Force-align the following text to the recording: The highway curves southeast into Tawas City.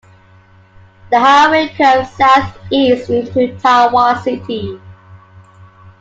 The 1.11 1.19
highway 1.19 1.67
curves 1.77 2.09
southeast 2.13 3.07
into 3.11 3.55
Tawas 3.59 4.23
City. 4.23 4.81